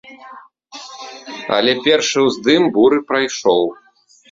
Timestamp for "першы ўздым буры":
1.89-2.97